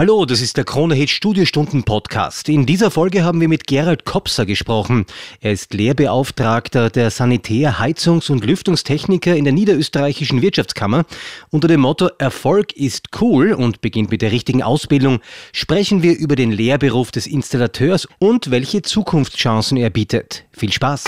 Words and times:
Hallo, 0.00 0.24
das 0.24 0.40
ist 0.40 0.56
der 0.56 0.64
Kronehit 0.64 1.10
Studiostunden 1.10 1.82
Podcast. 1.82 2.48
In 2.48 2.64
dieser 2.64 2.90
Folge 2.90 3.22
haben 3.22 3.38
wir 3.38 3.48
mit 3.48 3.66
Gerald 3.66 4.06
Kopser 4.06 4.46
gesprochen. 4.46 5.04
Er 5.42 5.52
ist 5.52 5.74
Lehrbeauftragter 5.74 6.88
der 6.88 7.10
Sanitär-, 7.10 7.78
Heizungs- 7.78 8.30
und 8.30 8.42
Lüftungstechniker 8.42 9.36
in 9.36 9.44
der 9.44 9.52
Niederösterreichischen 9.52 10.40
Wirtschaftskammer. 10.40 11.04
Unter 11.50 11.68
dem 11.68 11.80
Motto 11.80 12.08
Erfolg 12.16 12.72
ist 12.72 13.08
cool 13.20 13.52
und 13.52 13.82
beginnt 13.82 14.10
mit 14.10 14.22
der 14.22 14.32
richtigen 14.32 14.62
Ausbildung 14.62 15.20
sprechen 15.52 16.02
wir 16.02 16.16
über 16.16 16.34
den 16.34 16.50
Lehrberuf 16.50 17.10
des 17.10 17.26
Installateurs 17.26 18.08
und 18.18 18.50
welche 18.50 18.80
Zukunftschancen 18.80 19.76
er 19.76 19.90
bietet. 19.90 20.44
Viel 20.50 20.72
Spaß! 20.72 21.04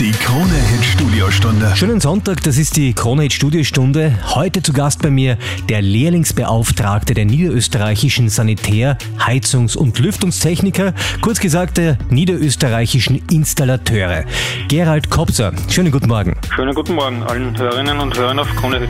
Die 0.00 0.10
Krone-Hit 0.10 0.84
Studiostunde. 0.84 1.72
Schönen 1.76 2.00
Sonntag, 2.00 2.42
das 2.42 2.58
ist 2.58 2.76
die 2.76 2.92
Krone-Hit 2.94 3.32
Studiostunde. 3.32 4.18
Heute 4.34 4.60
zu 4.60 4.72
Gast 4.72 5.00
bei 5.00 5.10
mir 5.10 5.38
der 5.68 5.82
Lehrlingsbeauftragte 5.82 7.14
der 7.14 7.26
niederösterreichischen 7.26 8.28
Sanitär-, 8.28 8.98
Heizungs- 9.20 9.76
und 9.76 9.96
Lüftungstechniker, 10.00 10.94
kurz 11.20 11.38
gesagt 11.38 11.76
der 11.76 11.96
niederösterreichischen 12.10 13.22
Installateure. 13.30 14.24
Gerald 14.68 15.10
Kopser. 15.10 15.52
Schönen 15.70 15.92
guten 15.92 16.08
Morgen. 16.08 16.36
Schönen 16.56 16.74
guten 16.74 16.94
Morgen 16.94 17.22
allen 17.22 17.56
Hörerinnen 17.56 18.00
und 18.00 18.18
Hörern 18.18 18.40
auf 18.40 18.48
Krone-Hit. 18.56 18.88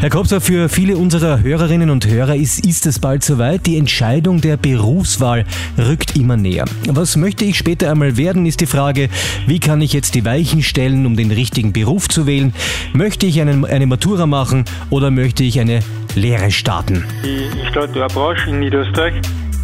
Herr 0.00 0.10
Kopser, 0.10 0.40
für 0.40 0.68
viele 0.68 0.96
unserer 0.96 1.40
Hörerinnen 1.40 1.90
und 1.90 2.06
Hörer 2.06 2.36
ist, 2.36 2.64
ist 2.64 2.86
es 2.86 3.00
bald 3.00 3.24
soweit. 3.24 3.66
Die 3.66 3.78
Entscheidung 3.78 4.40
der 4.40 4.56
Berufswahl 4.56 5.44
rückt 5.76 6.14
immer 6.14 6.36
näher. 6.36 6.66
Was 6.86 7.16
möchte 7.16 7.44
ich 7.44 7.58
später 7.58 7.90
einmal 7.90 8.16
werden, 8.16 8.46
ist 8.46 8.60
die 8.60 8.66
Frage, 8.66 9.08
wie 9.46 9.58
kann 9.58 9.80
ich 9.80 9.92
jetzt 9.92 10.14
die 10.14 10.24
Weichen 10.36 10.62
stellen, 10.62 11.06
um 11.06 11.16
den 11.16 11.30
richtigen 11.30 11.72
Beruf 11.72 12.08
zu 12.08 12.26
wählen? 12.26 12.52
Möchte 12.92 13.24
ich 13.24 13.40
einen, 13.40 13.64
eine 13.64 13.86
Matura 13.86 14.26
machen 14.26 14.66
oder 14.90 15.10
möchte 15.10 15.42
ich 15.42 15.58
eine 15.58 15.80
Lehre 16.14 16.50
starten? 16.50 17.06
Die 17.24 17.58
Installateurbranche 17.58 18.50
in 18.50 18.60
Niederösterreich 18.60 19.14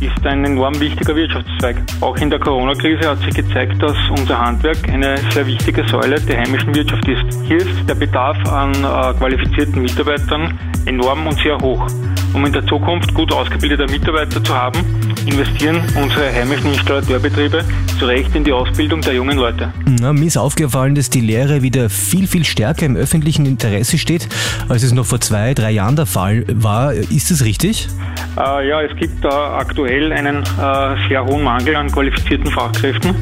ist 0.00 0.26
ein 0.26 0.42
enorm 0.46 0.80
wichtiger 0.80 1.14
Wirtschaftszweig. 1.14 1.76
Auch 2.00 2.16
in 2.16 2.30
der 2.30 2.38
Corona-Krise 2.38 3.06
hat 3.06 3.18
sich 3.20 3.34
gezeigt, 3.34 3.82
dass 3.82 3.96
unser 4.16 4.38
Handwerk 4.38 4.88
eine 4.88 5.18
sehr 5.30 5.46
wichtige 5.46 5.86
Säule 5.86 6.18
der 6.18 6.40
heimischen 6.40 6.74
Wirtschaft 6.74 7.06
ist. 7.06 7.38
Hier 7.46 7.58
ist 7.58 7.86
der 7.86 7.94
Bedarf 7.94 8.38
an 8.48 8.72
äh, 8.72 9.18
qualifizierten 9.18 9.82
Mitarbeitern 9.82 10.58
enorm 10.86 11.26
und 11.26 11.38
sehr 11.40 11.58
hoch. 11.58 11.86
Um 12.32 12.46
in 12.46 12.52
der 12.54 12.66
Zukunft 12.66 13.12
gut 13.12 13.30
ausgebildete 13.30 13.84
Mitarbeiter 13.92 14.42
zu 14.42 14.54
haben, 14.54 14.80
investieren 15.26 15.80
unsere 15.94 16.32
heimischen 16.32 16.72
Installateurbetriebe 16.72 17.64
zu 17.98 18.06
Recht 18.06 18.34
in 18.34 18.44
die 18.44 18.52
Ausbildung 18.52 19.00
der 19.00 19.14
jungen 19.14 19.38
Leute. 19.38 19.72
Na, 19.86 20.12
mir 20.12 20.26
ist 20.26 20.36
aufgefallen, 20.36 20.94
dass 20.94 21.10
die 21.10 21.20
Lehre 21.20 21.62
wieder 21.62 21.90
viel, 21.90 22.26
viel 22.26 22.44
stärker 22.44 22.86
im 22.86 22.96
öffentlichen 22.96 23.46
Interesse 23.46 23.98
steht, 23.98 24.28
als 24.68 24.82
es 24.82 24.92
noch 24.92 25.06
vor 25.06 25.20
zwei, 25.20 25.54
drei 25.54 25.70
Jahren 25.70 25.96
der 25.96 26.06
Fall 26.06 26.44
war. 26.48 26.92
Ist 26.94 27.30
das 27.30 27.44
richtig? 27.44 27.88
Äh, 28.36 28.68
ja, 28.68 28.82
es 28.82 28.96
gibt 28.96 29.24
da 29.24 29.58
aktuell 29.58 30.12
einen 30.12 30.42
äh, 30.42 31.08
sehr 31.08 31.24
hohen 31.24 31.42
Mangel 31.42 31.76
an 31.76 31.90
qualifizierten 31.90 32.50
Fachkräften. 32.50 33.14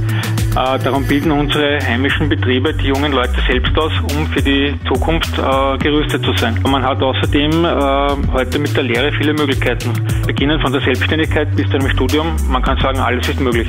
Äh, 0.50 0.78
darum 0.80 1.04
bilden 1.06 1.30
unsere 1.30 1.78
heimischen 1.80 2.28
Betriebe 2.28 2.74
die 2.74 2.88
jungen 2.88 3.12
Leute 3.12 3.36
selbst 3.46 3.76
aus, 3.78 3.92
um 4.12 4.26
für 4.28 4.42
die 4.42 4.74
Zukunft 4.88 5.38
äh, 5.38 5.78
gerüstet 5.78 6.24
zu 6.24 6.32
sein. 6.36 6.58
Man 6.64 6.82
hat 6.82 7.00
außerdem 7.00 7.64
äh, 7.64 8.32
heute 8.32 8.58
mit 8.58 8.76
der 8.76 8.82
Lehre 8.82 9.12
viele 9.12 9.32
Möglichkeiten. 9.32 9.92
Beginnen 10.26 10.60
von 10.60 10.72
der 10.72 10.80
Selbstständigkeit 10.80 11.54
bis 11.54 11.68
zu 11.68 11.74
einem 11.74 11.88
Studium. 11.90 12.34
Man 12.48 12.62
kann 12.62 12.78
sagen, 12.80 12.98
alles 12.98 13.28
ist 13.28 13.40
möglich. 13.40 13.68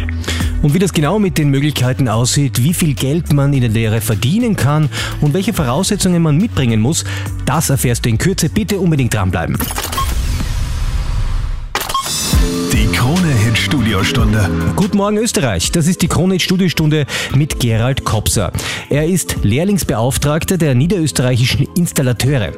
Und 0.64 0.74
wie 0.74 0.80
das 0.80 0.92
genau 0.92 1.20
mit 1.20 1.38
den 1.38 1.50
Möglichkeiten 1.50 2.08
aussieht, 2.08 2.64
wie 2.64 2.74
viel 2.74 2.96
Geld 2.96 3.32
man 3.32 3.54
in 3.54 3.62
der 3.62 3.70
Lehre 3.70 4.02
verdienen 4.02 4.56
kann 4.56 4.90
und 5.22 5.34
welche 5.36 5.54
Voraussetzungen 5.54 6.22
man 6.22 6.38
mitbringen 6.38 6.82
muss, 6.82 7.04
das 7.46 7.70
erfährst 7.70 8.06
du 8.06 8.10
in 8.10 8.18
Kürze. 8.18 8.50
Bitte 8.50 8.80
unbedingt 8.80 9.14
dranbleiben. 9.14 9.58
Studiostunde. 13.72 14.50
Guten 14.76 14.98
Morgen 14.98 15.16
Österreich, 15.16 15.72
das 15.72 15.88
ist 15.88 16.02
die 16.02 16.10
Krone 16.10 16.42
Studiostunde 16.42 17.06
mit 17.34 17.62
Gerald 17.62 18.04
Kopser. 18.04 18.52
Er 18.90 19.08
ist 19.08 19.38
Lehrlingsbeauftragter 19.44 20.58
der 20.58 20.76
niederösterreichischen 20.76 21.70
Installateure. 21.78 22.52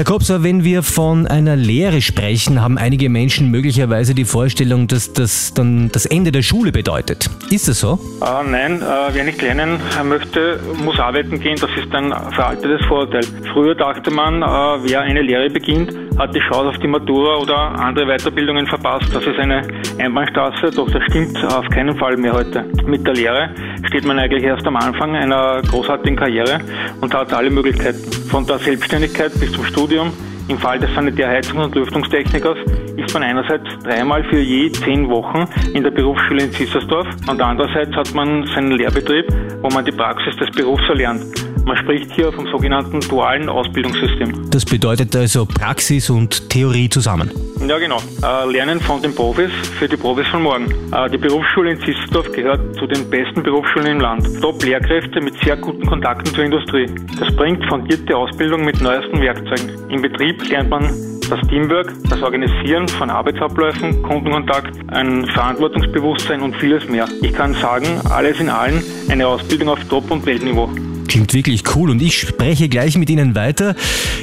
Herr 0.00 0.06
Kopser, 0.06 0.42
wenn 0.42 0.64
wir 0.64 0.82
von 0.82 1.26
einer 1.26 1.56
Lehre 1.56 2.00
sprechen, 2.00 2.62
haben 2.62 2.78
einige 2.78 3.10
Menschen 3.10 3.50
möglicherweise 3.50 4.14
die 4.14 4.24
Vorstellung, 4.24 4.86
dass 4.86 5.12
das 5.12 5.52
dann 5.52 5.90
das 5.92 6.06
Ende 6.06 6.32
der 6.32 6.40
Schule 6.40 6.72
bedeutet. 6.72 7.28
Ist 7.50 7.68
das 7.68 7.80
so? 7.80 7.98
Äh, 8.22 8.50
nein, 8.50 8.80
äh, 8.80 9.12
wer 9.12 9.24
nicht 9.24 9.42
lernen 9.42 9.78
möchte, 10.04 10.58
muss 10.82 10.98
arbeiten 10.98 11.38
gehen. 11.38 11.58
Das 11.60 11.68
ist 11.76 11.94
ein 11.94 12.14
veraltetes 12.32 12.82
Vorurteil. 12.86 13.20
Früher 13.52 13.74
dachte 13.74 14.10
man, 14.10 14.40
äh, 14.40 14.46
wer 14.88 15.02
eine 15.02 15.20
Lehre 15.20 15.50
beginnt, 15.50 15.92
hat 16.18 16.34
die 16.34 16.40
Chance 16.50 16.70
auf 16.70 16.78
die 16.78 16.88
Matura 16.88 17.36
oder 17.36 17.58
andere 17.58 18.06
Weiterbildungen 18.06 18.66
verpasst. 18.68 19.14
Das 19.14 19.26
ist 19.26 19.38
eine 19.38 19.68
Einbahnstraße, 19.98 20.70
doch 20.74 20.90
das 20.90 21.02
stimmt 21.10 21.36
auf 21.44 21.68
keinen 21.68 21.98
Fall 21.98 22.16
mehr 22.16 22.32
heute. 22.32 22.64
Mit 22.86 23.06
der 23.06 23.12
Lehre 23.12 23.50
steht 23.88 24.06
man 24.06 24.18
eigentlich 24.18 24.44
erst 24.44 24.66
am 24.66 24.76
Anfang 24.76 25.14
einer 25.14 25.60
großartigen 25.60 26.16
Karriere 26.16 26.58
und 27.02 27.12
hat 27.12 27.34
alle 27.34 27.50
Möglichkeiten. 27.50 28.19
Von 28.30 28.46
der 28.46 28.58
Selbstständigkeit 28.60 29.32
bis 29.40 29.50
zum 29.50 29.64
Studium. 29.64 30.12
Im 30.46 30.56
Fall 30.56 30.78
des 30.78 30.88
Sanitärheizungs- 30.90 31.64
und 31.64 31.74
Lüftungstechnikers 31.74 32.58
ist 32.96 33.12
man 33.12 33.24
einerseits 33.24 33.64
dreimal 33.82 34.22
für 34.30 34.38
je 34.38 34.70
zehn 34.70 35.08
Wochen 35.08 35.48
in 35.74 35.82
der 35.82 35.90
Berufsschule 35.90 36.44
in 36.44 36.52
Sissersdorf 36.52 37.06
und 37.28 37.40
andererseits 37.40 37.94
hat 37.96 38.14
man 38.14 38.46
seinen 38.54 38.72
Lehrbetrieb, 38.72 39.26
wo 39.62 39.68
man 39.70 39.84
die 39.84 39.92
Praxis 39.92 40.36
des 40.36 40.48
Berufs 40.52 40.82
erlernt. 40.88 41.24
Man 41.64 41.76
spricht 41.76 42.12
hier 42.12 42.32
vom 42.32 42.46
sogenannten 42.46 43.00
dualen 43.00 43.48
Ausbildungssystem. 43.48 44.50
Das 44.50 44.64
bedeutet 44.64 45.14
also 45.16 45.44
Praxis 45.44 46.08
und 46.08 46.48
Theorie 46.50 46.88
zusammen. 46.88 47.30
Ja, 47.70 47.78
genau. 47.78 47.98
Äh, 48.20 48.50
Lernen 48.50 48.80
von 48.80 49.00
den 49.00 49.14
Profis 49.14 49.52
für 49.78 49.86
die 49.86 49.96
Profis 49.96 50.26
von 50.26 50.42
morgen. 50.42 50.64
Äh, 50.92 51.08
die 51.08 51.18
Berufsschule 51.18 51.70
in 51.70 51.78
Sissdorf 51.78 52.32
gehört 52.32 52.74
zu 52.74 52.84
den 52.88 53.08
besten 53.08 53.44
Berufsschulen 53.44 53.92
im 53.92 54.00
Land. 54.00 54.26
Top-Lehrkräfte 54.40 55.20
mit 55.20 55.38
sehr 55.44 55.56
guten 55.56 55.86
Kontakten 55.86 56.34
zur 56.34 56.42
Industrie. 56.42 56.86
Das 57.20 57.32
bringt 57.36 57.64
fundierte 57.66 58.16
Ausbildung 58.16 58.64
mit 58.64 58.80
neuesten 58.80 59.20
Werkzeugen. 59.20 59.88
Im 59.88 60.02
Betrieb 60.02 60.50
lernt 60.50 60.68
man 60.68 60.82
das 61.30 61.40
Teamwork, 61.48 61.92
das 62.08 62.20
Organisieren 62.24 62.88
von 62.88 63.08
Arbeitsabläufen, 63.08 64.02
Kundenkontakt, 64.02 64.76
ein 64.88 65.24
Verantwortungsbewusstsein 65.26 66.42
und 66.42 66.56
vieles 66.56 66.88
mehr. 66.88 67.06
Ich 67.22 67.32
kann 67.32 67.54
sagen, 67.54 67.86
alles 68.10 68.40
in 68.40 68.48
allem 68.48 68.82
eine 69.08 69.28
Ausbildung 69.28 69.68
auf 69.68 69.78
Top- 69.88 70.10
und 70.10 70.26
Weltniveau. 70.26 70.68
Klingt 71.10 71.34
wirklich 71.34 71.64
cool 71.74 71.90
und 71.90 72.00
ich 72.00 72.16
spreche 72.16 72.68
gleich 72.68 72.96
mit 72.96 73.10
Ihnen 73.10 73.34
weiter, 73.34 73.74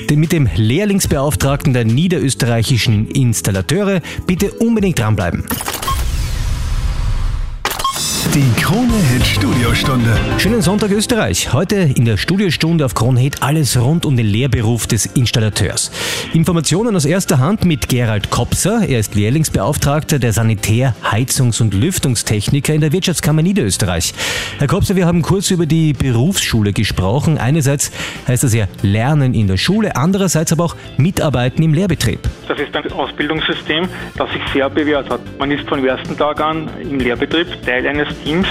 denn 0.10 0.20
mit 0.20 0.32
dem 0.32 0.48
Lehrlingsbeauftragten 0.56 1.74
der 1.74 1.84
niederösterreichischen 1.84 3.10
Installateure. 3.12 4.00
Bitte 4.26 4.52
unbedingt 4.54 4.98
dranbleiben. 4.98 5.44
Die 8.38 8.62
Krone-Hit 8.62 9.26
Studiostunde. 9.26 10.16
Schönen 10.38 10.62
Sonntag 10.62 10.92
Österreich. 10.92 11.54
Heute 11.54 11.78
in 11.78 12.06
der 12.06 12.18
Studiostunde 12.18 12.86
auf 12.86 12.94
Kronhit 12.94 13.42
alles 13.42 13.76
rund 13.82 14.06
um 14.06 14.16
den 14.16 14.28
Lehrberuf 14.28 14.86
des 14.86 15.08
Installateurs. 15.08 15.90
Informationen 16.34 16.96
aus 16.96 17.06
erster 17.06 17.40
Hand 17.40 17.66
mit 17.66 17.90
Gerald 17.90 18.30
Kopser. 18.30 18.88
Er 18.88 19.00
ist 19.00 19.16
Lehrlingsbeauftragter 19.16 20.20
der 20.20 20.34
Sanitär-, 20.34 20.94
Heizungs- 21.04 21.62
und 21.62 21.74
Lüftungstechniker 21.74 22.76
in 22.76 22.82
der 22.82 22.92
Wirtschaftskammer 22.92 23.42
Niederösterreich. 23.42 24.14
Herr 24.60 24.68
Kopser, 24.68 24.96
wir 24.96 25.08
haben 25.08 25.24
kurz 25.24 25.50
über 25.50 25.66
die 25.66 25.94
Berufsschule 25.94 26.74
gesprochen. 26.74 27.40
Einerseits 27.40 27.90
heißt 28.28 28.44
das 28.44 28.54
ja 28.54 28.68
Lernen 28.84 29.34
in 29.34 29.48
der 29.48 29.58
Schule, 29.58 29.96
andererseits 29.96 30.52
aber 30.52 30.66
auch 30.66 30.76
Mitarbeiten 30.98 31.64
im 31.64 31.74
Lehrbetrieb. 31.74 32.20
Das 32.48 32.60
ist 32.60 32.76
ein 32.76 32.92
Ausbildungssystem, 32.94 33.90
das 34.18 34.32
sich 34.32 34.42
sehr 34.54 34.70
bewährt 34.70 35.10
hat. 35.10 35.20
Man 35.38 35.52
ist 35.52 35.68
von 35.68 35.80
dem 35.80 35.88
ersten 35.88 36.18
Tag 36.18 36.40
an 36.40 36.70
im 36.82 37.00
Lehrbetrieb 37.00 37.48
Teil 37.66 37.86
eines 37.86 38.08
Teams. 38.24 38.48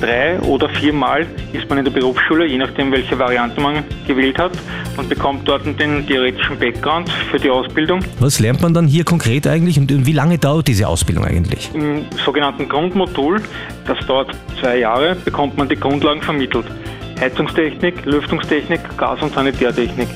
Drei 0.00 0.38
oder 0.40 0.68
viermal 0.68 1.26
ist 1.52 1.68
man 1.68 1.78
in 1.78 1.84
der 1.84 1.90
Berufsschule, 1.90 2.46
je 2.46 2.58
nachdem 2.58 2.92
welche 2.92 3.18
Variante 3.18 3.60
man 3.60 3.82
gewählt 4.06 4.38
hat, 4.38 4.52
und 4.96 5.08
bekommt 5.08 5.48
dort 5.48 5.66
den 5.66 6.06
theoretischen 6.06 6.56
Background 6.58 7.10
für 7.30 7.38
die 7.38 7.50
Ausbildung. 7.50 8.00
Was 8.20 8.38
lernt 8.38 8.62
man 8.62 8.74
dann 8.74 8.86
hier 8.86 9.04
konkret 9.04 9.46
eigentlich 9.48 9.78
und 9.78 10.06
wie 10.06 10.12
lange 10.12 10.38
dauert 10.38 10.68
diese 10.68 10.86
Ausbildung 10.86 11.24
eigentlich? 11.24 11.70
Im 11.74 12.06
sogenannten 12.24 12.68
Grundmodul, 12.68 13.42
das 13.86 13.98
dauert 14.06 14.30
zwei 14.60 14.78
Jahre, 14.78 15.16
bekommt 15.16 15.56
man 15.58 15.68
die 15.68 15.76
Grundlagen 15.76 16.22
vermittelt. 16.22 16.66
Heizungstechnik, 17.20 18.04
Lüftungstechnik, 18.04 18.80
Gas- 18.96 19.20
und 19.20 19.34
Sanitärtechnik. 19.34 20.08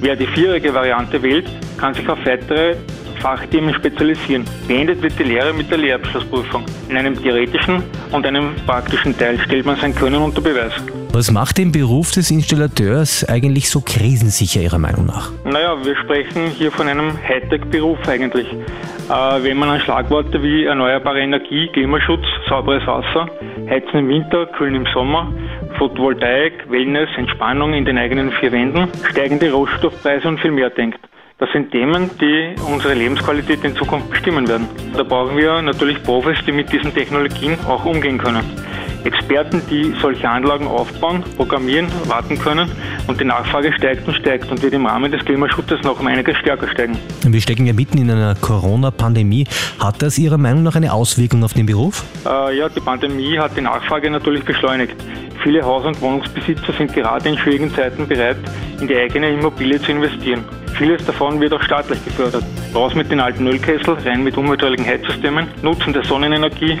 Wer 0.00 0.14
die 0.14 0.26
vierjährige 0.26 0.72
Variante 0.72 1.20
wählt, 1.22 1.46
kann 1.76 1.92
sich 1.92 2.08
auf 2.08 2.18
weitere 2.24 2.76
Fachthemen 3.20 3.74
spezialisieren. 3.74 4.44
Beendet 4.68 5.02
wird 5.02 5.18
die 5.18 5.24
Lehre 5.24 5.52
mit 5.52 5.70
der 5.70 5.78
Lehrabschlussprüfung. 5.78 6.64
In 6.88 6.96
einem 6.96 7.20
theoretischen 7.20 7.82
und 8.12 8.24
einem 8.24 8.54
praktischen 8.64 9.18
Teil 9.18 9.40
stellt 9.40 9.66
man 9.66 9.76
sein 9.76 9.92
Können 9.94 10.22
unter 10.22 10.40
Beweis. 10.40 10.72
Was 11.12 11.32
macht 11.32 11.58
den 11.58 11.72
Beruf 11.72 12.12
des 12.12 12.30
Installateurs 12.30 13.28
eigentlich 13.28 13.70
so 13.70 13.80
krisensicher 13.80 14.60
Ihrer 14.60 14.78
Meinung 14.78 15.06
nach? 15.06 15.32
Naja, 15.44 15.76
wir 15.84 15.96
sprechen 15.96 16.46
hier 16.56 16.70
von 16.70 16.86
einem 16.86 17.12
Hightech-Beruf 17.26 17.98
eigentlich. 18.06 18.46
Äh, 18.46 19.42
wenn 19.42 19.56
man 19.56 19.70
an 19.70 19.80
Schlagworte 19.80 20.40
wie 20.42 20.66
erneuerbare 20.66 21.20
Energie, 21.20 21.68
Klimaschutz, 21.72 22.24
sauberes 22.48 22.86
Wasser, 22.86 23.28
Heizen 23.68 23.98
im 24.00 24.08
Winter, 24.08 24.46
Kühlen 24.46 24.76
im 24.76 24.86
Sommer, 24.94 25.32
Photovoltaik, 25.78 26.68
Wellness, 26.68 27.08
Entspannung 27.16 27.72
in 27.72 27.84
den 27.84 27.98
eigenen 27.98 28.32
vier 28.32 28.50
Wänden, 28.50 28.88
steigende 29.10 29.52
Rohstoffpreise 29.52 30.26
und 30.26 30.40
viel 30.40 30.50
mehr 30.50 30.70
denkt. 30.70 30.98
Das 31.38 31.48
sind 31.52 31.70
Themen, 31.70 32.10
die 32.20 32.56
unsere 32.68 32.94
Lebensqualität 32.94 33.62
in 33.62 33.76
Zukunft 33.76 34.10
bestimmen 34.10 34.48
werden. 34.48 34.66
Da 34.96 35.04
brauchen 35.04 35.36
wir 35.36 35.62
natürlich 35.62 36.02
Profis, 36.02 36.38
die 36.44 36.50
mit 36.50 36.72
diesen 36.72 36.92
Technologien 36.92 37.56
auch 37.68 37.84
umgehen 37.84 38.18
können. 38.18 38.42
Experten, 39.04 39.62
die 39.70 39.94
solche 40.02 40.28
Anlagen 40.28 40.66
aufbauen, 40.66 41.22
programmieren, 41.36 41.86
warten 42.06 42.36
können 42.38 42.68
und 43.06 43.20
die 43.20 43.24
Nachfrage 43.24 43.72
steigt 43.72 44.08
und 44.08 44.14
steigt 44.14 44.50
und 44.50 44.60
wird 44.62 44.74
im 44.74 44.86
Rahmen 44.86 45.12
des 45.12 45.24
Klimaschutzes 45.24 45.80
noch 45.82 46.00
um 46.00 46.08
einiges 46.08 46.36
stärker 46.38 46.68
steigen. 46.68 46.98
Wir 47.24 47.40
stecken 47.40 47.66
ja 47.66 47.72
mitten 47.72 47.98
in 47.98 48.10
einer 48.10 48.34
Corona-Pandemie. 48.34 49.46
Hat 49.78 50.02
das 50.02 50.18
Ihrer 50.18 50.38
Meinung 50.38 50.64
nach 50.64 50.74
eine 50.74 50.92
Auswirkung 50.92 51.44
auf 51.44 51.54
den 51.54 51.66
Beruf? 51.66 52.04
Äh, 52.26 52.58
ja, 52.58 52.68
die 52.68 52.80
Pandemie 52.80 53.38
hat 53.38 53.56
die 53.56 53.60
Nachfrage 53.60 54.10
natürlich 54.10 54.44
beschleunigt. 54.44 54.96
Viele 55.42 55.62
Haus- 55.62 55.84
und 55.84 56.00
Wohnungsbesitzer 56.00 56.72
sind 56.72 56.92
gerade 56.92 57.28
in 57.28 57.38
schwierigen 57.38 57.72
Zeiten 57.72 58.06
bereit, 58.08 58.36
in 58.80 58.88
die 58.88 58.96
eigene 58.96 59.30
Immobilie 59.30 59.80
zu 59.80 59.92
investieren. 59.92 60.44
Vieles 60.76 61.04
davon 61.04 61.40
wird 61.40 61.52
auch 61.52 61.62
staatlich 61.62 62.04
gefördert. 62.04 62.44
Raus 62.74 62.94
mit 62.94 63.10
den 63.10 63.20
alten 63.20 63.46
Ölkessel, 63.46 63.94
rein 64.04 64.24
mit 64.24 64.36
umweltfreundlichen 64.36 64.86
Heizsystemen, 64.86 65.46
Nutzen 65.62 65.92
der 65.92 66.04
Sonnenenergie. 66.04 66.78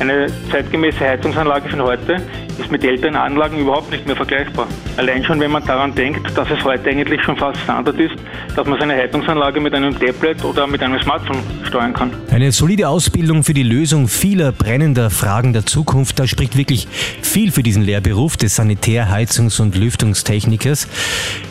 Eine 0.00 0.26
zeitgemäße 0.50 1.00
Heizungsanlage 1.00 1.68
von 1.68 1.82
heute 1.82 2.16
ist 2.58 2.70
mit 2.70 2.84
älteren 2.84 3.16
Anlagen 3.16 3.58
überhaupt 3.58 3.90
nicht 3.90 4.06
mehr 4.06 4.16
vergleichbar. 4.16 4.66
Allein 4.96 5.24
schon, 5.24 5.40
wenn 5.40 5.50
man 5.50 5.64
daran 5.64 5.94
denkt, 5.94 6.26
dass 6.36 6.48
es 6.50 6.62
heute 6.64 6.88
eigentlich 6.88 7.22
schon 7.22 7.36
fast 7.36 7.58
Standard 7.60 7.98
ist, 7.98 8.14
dass 8.56 8.66
man 8.66 8.78
seine 8.78 8.94
Heizungsanlage 8.94 9.60
mit 9.60 9.74
einem 9.74 9.98
Tablet 9.98 10.44
oder 10.44 10.66
mit 10.66 10.82
einem 10.82 11.00
Smartphone 11.00 11.38
steuern 11.64 11.92
kann. 11.92 12.10
Eine 12.30 12.52
solide 12.52 12.88
Ausbildung 12.88 13.44
für 13.44 13.54
die 13.54 13.62
Lösung 13.62 14.08
vieler 14.08 14.52
brennender 14.52 15.10
Fragen 15.10 15.52
der 15.52 15.66
Zukunft, 15.66 16.18
da 16.18 16.26
spricht 16.26 16.56
wirklich 16.56 16.88
viel 17.22 17.50
für 17.50 17.62
diesen 17.62 17.82
Lehrberuf 17.82 18.36
des 18.36 18.56
Sanitär-, 18.56 19.10
Heizungs- 19.10 19.60
und 19.60 19.76
Lüftungstechnikers. 19.76 20.88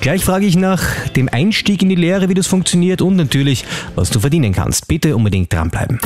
Gleich 0.02 0.24
frage 0.24 0.46
ich 0.46 0.56
nach 0.56 0.82
dem 1.16 1.30
Einstieg 1.32 1.82
in 1.82 1.90
die 1.90 1.96
Lehre, 1.96 2.30
wie 2.30 2.34
das 2.34 2.48
funktioniert 2.48 3.02
und 3.02 3.16
natürlich, 3.16 3.66
was 3.96 4.10
du 4.10 4.20
verdienen 4.20 4.54
kannst. 4.54 4.88
Bitte 4.88 5.16
unbedingt 5.16 5.52
dranbleiben. 5.52 6.00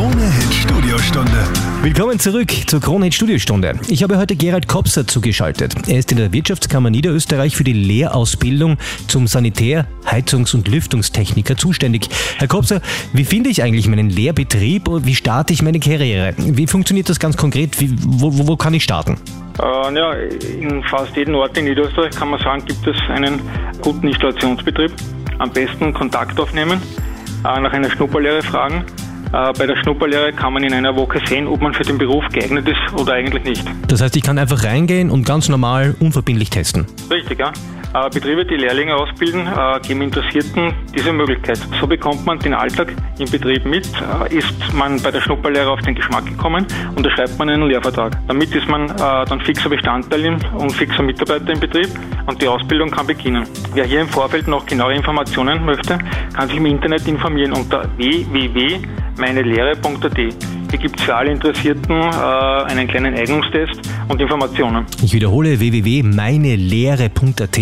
Die 0.00 0.06
Krone-Hit 0.06 0.54
Studiostunde. 0.54 1.44
Willkommen 1.82 2.18
zurück 2.18 2.50
zur 2.66 2.80
Kronhit 2.80 3.12
Studiostunde. 3.12 3.78
Ich 3.86 4.02
habe 4.02 4.16
heute 4.16 4.34
Gerald 4.34 4.66
Kopser 4.66 5.06
zugeschaltet. 5.06 5.74
Er 5.88 5.98
ist 5.98 6.10
in 6.10 6.16
der 6.16 6.32
Wirtschaftskammer 6.32 6.88
Niederösterreich 6.88 7.54
für 7.54 7.64
die 7.64 7.74
Lehrausbildung 7.74 8.78
zum 9.08 9.26
Sanitär-, 9.26 9.86
Heizungs- 10.06 10.54
und 10.54 10.68
Lüftungstechniker 10.68 11.58
zuständig. 11.58 12.08
Herr 12.38 12.48
Kopser, 12.48 12.80
wie 13.12 13.26
finde 13.26 13.50
ich 13.50 13.62
eigentlich 13.62 13.88
meinen 13.88 14.08
Lehrbetrieb 14.08 14.88
und 14.88 15.04
wie 15.04 15.14
starte 15.14 15.52
ich 15.52 15.60
meine 15.60 15.80
Karriere? 15.80 16.32
Wie 16.38 16.66
funktioniert 16.66 17.10
das 17.10 17.20
ganz 17.20 17.36
konkret? 17.36 17.78
Wie, 17.78 17.94
wo, 18.00 18.32
wo, 18.38 18.48
wo 18.48 18.56
kann 18.56 18.72
ich 18.72 18.84
starten? 18.84 19.18
Äh, 19.58 19.94
ja, 19.94 20.14
in 20.14 20.82
fast 20.84 21.14
jedem 21.14 21.34
Ort 21.34 21.58
in 21.58 21.66
Niederösterreich 21.66 22.16
kann 22.16 22.30
man 22.30 22.40
sagen, 22.40 22.64
gibt 22.64 22.86
es 22.86 22.96
einen 23.10 23.42
guten 23.82 24.08
Installationsbetrieb. 24.08 24.92
Am 25.36 25.52
besten 25.52 25.92
Kontakt 25.92 26.40
aufnehmen, 26.40 26.80
äh, 27.44 27.60
nach 27.60 27.72
einer 27.74 27.90
Schnupperlehre 27.90 28.40
fragen 28.40 28.82
bei 29.30 29.66
der 29.66 29.76
Schnupperlehre 29.82 30.32
kann 30.32 30.52
man 30.52 30.62
in 30.64 30.72
einer 30.72 30.94
Woche 30.96 31.20
sehen, 31.26 31.46
ob 31.46 31.60
man 31.60 31.72
für 31.72 31.84
den 31.84 31.98
Beruf 31.98 32.24
geeignet 32.32 32.66
ist 32.68 33.00
oder 33.00 33.14
eigentlich 33.14 33.44
nicht. 33.44 33.64
Das 33.88 34.00
heißt, 34.00 34.16
ich 34.16 34.22
kann 34.22 34.38
einfach 34.38 34.64
reingehen 34.64 35.10
und 35.10 35.24
ganz 35.24 35.48
normal 35.48 35.94
unverbindlich 36.00 36.50
testen. 36.50 36.86
Richtig, 37.10 37.38
ja. 37.38 37.52
Äh, 37.92 38.08
Betriebe, 38.10 38.44
die 38.44 38.54
Lehrlinge 38.54 38.94
ausbilden, 38.94 39.48
äh, 39.48 39.80
geben 39.80 40.02
Interessierten 40.02 40.72
diese 40.94 41.12
Möglichkeit. 41.12 41.58
So 41.80 41.86
bekommt 41.88 42.24
man 42.24 42.38
den 42.38 42.54
Alltag 42.54 42.94
im 43.18 43.28
Betrieb 43.28 43.64
mit, 43.64 43.88
ist 44.30 44.74
man 44.74 45.02
bei 45.02 45.10
der 45.10 45.20
Schnupperlehre 45.20 45.70
auf 45.70 45.80
den 45.80 45.96
Geschmack 45.96 46.24
gekommen, 46.24 46.66
unterschreibt 46.94 47.38
man 47.38 47.50
einen 47.50 47.68
Lehrvertrag. 47.68 48.16
Damit 48.28 48.54
ist 48.54 48.68
man 48.68 48.86
dann 48.96 49.40
fixer 49.40 49.68
Bestandteil 49.68 50.38
und 50.56 50.72
fixer 50.72 51.02
Mitarbeiter 51.02 51.52
im 51.52 51.60
Betrieb 51.60 51.88
und 52.26 52.40
die 52.40 52.48
Ausbildung 52.48 52.90
kann 52.90 53.06
beginnen. 53.06 53.46
Wer 53.74 53.84
hier 53.84 54.00
im 54.02 54.08
Vorfeld 54.08 54.48
noch 54.48 54.64
genauere 54.66 54.94
Informationen 54.94 55.64
möchte, 55.64 55.98
kann 56.34 56.48
sich 56.48 56.56
im 56.56 56.66
Internet 56.66 57.06
informieren 57.06 57.52
unter 57.52 57.84
www 57.96 58.80
meinelehre.at. 59.20 60.49
Hier 60.70 60.78
gibt 60.78 61.00
es 61.00 61.06
für 61.06 61.16
alle 61.16 61.32
Interessierten 61.32 61.90
äh, 61.90 62.04
einen 62.04 62.86
kleinen 62.86 63.14
Eignungstest 63.14 63.80
und 64.08 64.20
Informationen. 64.20 64.86
Ich 65.02 65.12
wiederhole 65.12 65.58
www.meinelehre.at. 65.58 67.58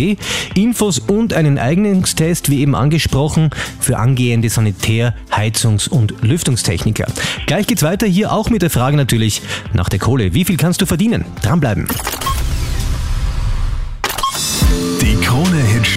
Infos 0.55 0.99
und 0.99 1.33
einen 1.33 1.57
Eignungstest, 1.57 2.51
wie 2.51 2.61
eben 2.61 2.75
angesprochen, 2.75 3.49
für 3.79 3.97
angehende 3.97 4.49
Sanitär-, 4.49 5.15
Heizungs- 5.31 5.89
und 5.89 6.21
Lüftungstechniker. 6.21 7.07
Gleich 7.47 7.65
geht's 7.65 7.81
weiter 7.81 8.05
hier 8.05 8.31
auch 8.31 8.51
mit 8.51 8.61
der 8.61 8.69
Frage 8.69 8.95
natürlich 8.95 9.41
nach 9.73 9.89
der 9.89 9.97
Kohle. 9.97 10.35
Wie 10.35 10.45
viel 10.45 10.57
kannst 10.57 10.79
du 10.81 10.85
verdienen? 10.85 11.25
Dranbleiben. 11.41 11.87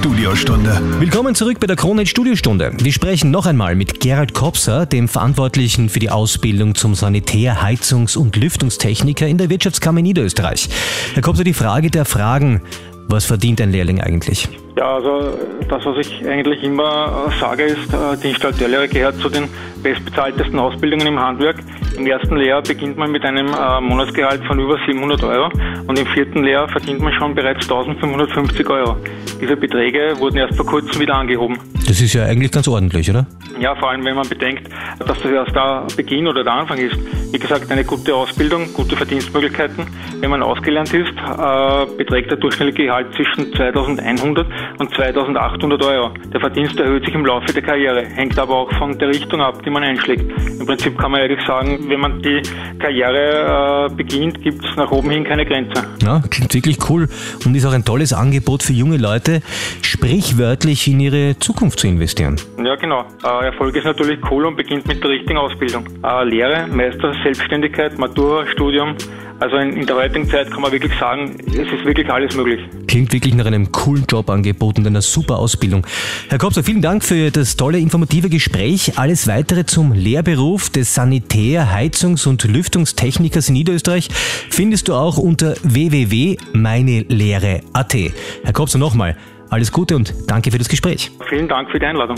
Studiostunde. 0.02 0.82
Willkommen 0.98 1.36
zurück 1.36 1.60
bei 1.60 1.68
der 1.68 1.76
Krone 1.76 2.06
Studiostunde. 2.06 2.72
Wir 2.76 2.92
sprechen 2.92 3.30
noch 3.30 3.46
einmal 3.46 3.76
mit 3.76 4.00
Gerald 4.00 4.34
Kopser, 4.34 4.84
dem 4.84 5.06
Verantwortlichen 5.06 5.88
für 5.88 6.00
die 6.00 6.10
Ausbildung 6.10 6.74
zum 6.74 6.96
Sanitär-, 6.96 7.62
Heizungs- 7.62 8.16
und 8.16 8.34
Lüftungstechniker 8.34 9.28
in 9.28 9.38
der 9.38 9.48
Wirtschaftskammer 9.48 10.02
Niederösterreich. 10.02 10.68
Herr 11.14 11.22
Kopser, 11.22 11.44
die 11.44 11.54
Frage 11.54 11.88
der 11.88 12.04
Fragen. 12.04 12.62
Was 13.06 13.26
verdient 13.26 13.60
ein 13.60 13.70
Lehrling 13.70 14.00
eigentlich? 14.00 14.48
Ja, 14.76 14.94
also 14.94 15.38
das, 15.68 15.84
was 15.84 15.98
ich 15.98 16.26
eigentlich 16.26 16.62
immer 16.62 17.30
sage, 17.38 17.64
ist, 17.64 17.92
äh, 17.92 18.16
die 18.22 18.30
Installateurlehre 18.30 18.88
gehört 18.88 19.16
zu 19.16 19.28
den 19.28 19.48
bestbezahltesten 19.82 20.58
Ausbildungen 20.58 21.06
im 21.06 21.20
Handwerk. 21.20 21.56
Im 21.96 22.06
ersten 22.06 22.36
Lehrjahr 22.36 22.62
beginnt 22.62 22.96
man 22.96 23.10
mit 23.10 23.22
einem 23.24 23.48
äh, 23.48 23.80
Monatsgehalt 23.80 24.42
von 24.46 24.58
über 24.58 24.78
700 24.86 25.22
Euro 25.24 25.50
und 25.86 25.98
im 25.98 26.06
vierten 26.06 26.42
Lehrjahr 26.42 26.68
verdient 26.68 27.00
man 27.00 27.12
schon 27.12 27.34
bereits 27.34 27.64
1550 27.64 28.68
Euro. 28.70 28.96
Diese 29.40 29.56
Beträge 29.56 30.14
wurden 30.18 30.38
erst 30.38 30.56
vor 30.56 30.64
kurzem 30.64 31.00
wieder 31.00 31.16
angehoben. 31.16 31.58
Das 31.86 32.00
ist 32.00 32.14
ja 32.14 32.24
eigentlich 32.24 32.50
ganz 32.50 32.66
ordentlich, 32.68 33.10
oder? 33.10 33.26
Ja, 33.60 33.74
vor 33.74 33.90
allem 33.90 34.04
wenn 34.04 34.14
man 34.14 34.26
bedenkt, 34.28 34.68
dass 34.98 35.20
das 35.20 35.30
erst 35.30 35.54
der 35.54 35.86
Beginn 35.96 36.26
oder 36.26 36.42
der 36.42 36.52
Anfang 36.54 36.78
ist. 36.78 36.96
Wie 37.32 37.38
gesagt, 37.38 37.70
eine 37.70 37.84
gute 37.84 38.14
Ausbildung, 38.14 38.72
gute 38.72 38.96
Verdienstmöglichkeiten. 38.96 39.86
Wenn 40.20 40.30
man 40.30 40.42
ausgelernt 40.42 40.94
ist, 40.94 41.10
äh, 41.10 41.86
beträgt 41.98 42.30
der 42.30 42.38
durchschnittliche 42.38 42.86
Gehalt 42.86 43.14
zwischen 43.14 43.52
2100 43.52 44.46
und 44.78 44.94
2800 44.94 45.82
Euro. 45.84 46.10
Der 46.32 46.40
Verdienst 46.40 46.78
erhöht 46.78 47.04
sich 47.04 47.14
im 47.14 47.24
Laufe 47.24 47.52
der 47.52 47.62
Karriere, 47.62 48.04
hängt 48.04 48.38
aber 48.38 48.54
auch 48.54 48.72
von 48.78 48.98
der 48.98 49.08
Richtung 49.08 49.40
ab, 49.40 49.62
die 49.64 49.70
man 49.70 49.82
einschlägt. 49.82 50.30
Im 50.60 50.66
Prinzip 50.66 50.98
kann 50.98 51.12
man 51.12 51.20
ehrlich 51.20 51.40
sagen, 51.46 51.78
wenn 51.88 52.00
man 52.00 52.22
die 52.22 52.42
Karriere 52.78 53.88
äh, 53.90 53.94
beginnt, 53.94 54.42
gibt 54.42 54.64
es 54.64 54.76
nach 54.76 54.90
oben 54.90 55.10
hin 55.10 55.24
keine 55.24 55.44
Grenze. 55.44 55.84
Ja, 56.02 56.22
klingt 56.30 56.54
wirklich 56.54 56.78
cool 56.88 57.08
und 57.44 57.54
ist 57.54 57.66
auch 57.66 57.72
ein 57.72 57.84
tolles 57.84 58.12
Angebot 58.12 58.62
für 58.62 58.72
junge 58.72 58.96
Leute, 58.96 59.40
sprichwörtlich 59.82 60.88
in 60.88 61.00
ihre 61.00 61.38
Zukunft 61.38 61.78
zu 61.78 61.86
investieren. 61.86 62.36
Ja, 62.62 62.76
genau. 62.76 63.04
Äh, 63.24 63.46
Erfolg 63.46 63.76
ist 63.76 63.84
natürlich 63.84 64.18
cool 64.30 64.46
und 64.46 64.56
beginnt 64.56 64.86
mit 64.86 65.02
der 65.02 65.10
richtigen 65.10 65.38
Ausbildung. 65.38 65.84
Äh, 66.02 66.24
Lehre, 66.24 66.66
Meister, 66.68 67.12
Selbstständigkeit, 67.22 67.98
Matura, 67.98 68.46
Studium, 68.46 68.96
also 69.42 69.56
in, 69.56 69.76
in, 69.76 69.86
der 69.86 69.96
heutigen 69.96 70.30
Zeit 70.30 70.52
kann 70.52 70.62
man 70.62 70.70
wirklich 70.70 70.96
sagen, 71.00 71.36
es 71.48 71.54
ist 71.54 71.84
wirklich 71.84 72.08
alles 72.08 72.36
möglich. 72.36 72.60
Klingt 72.86 73.12
wirklich 73.12 73.34
nach 73.34 73.46
einem 73.46 73.72
coolen 73.72 74.04
Jobangebot 74.08 74.78
und 74.78 74.86
einer 74.86 75.02
super 75.02 75.38
Ausbildung. 75.38 75.84
Herr 76.28 76.38
Kopser, 76.38 76.62
vielen 76.62 76.80
Dank 76.80 77.02
für 77.02 77.32
das 77.32 77.56
tolle 77.56 77.78
informative 77.78 78.28
Gespräch. 78.28 78.96
Alles 78.96 79.26
weitere 79.26 79.66
zum 79.66 79.94
Lehrberuf 79.94 80.70
des 80.70 80.94
Sanitär-, 80.94 81.72
Heizungs- 81.72 82.28
und 82.28 82.44
Lüftungstechnikers 82.44 83.48
in 83.48 83.54
Niederösterreich 83.54 84.10
findest 84.48 84.86
du 84.86 84.94
auch 84.94 85.18
unter 85.18 85.56
www.meinelehre.at. 85.64 87.96
Herr 88.44 88.52
Kopser, 88.52 88.78
nochmal 88.78 89.16
alles 89.50 89.72
Gute 89.72 89.96
und 89.96 90.14
danke 90.28 90.52
für 90.52 90.58
das 90.58 90.68
Gespräch. 90.68 91.10
Vielen 91.28 91.48
Dank 91.48 91.68
für 91.70 91.80
die 91.80 91.86
Einladung. 91.86 92.16